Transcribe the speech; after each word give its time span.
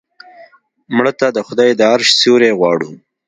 مړه 0.95 1.13
ته 1.19 1.27
د 1.35 1.37
خدای 1.47 1.69
د 1.75 1.81
عرش 1.91 2.09
سیوری 2.19 2.51
غواړو 2.59 2.89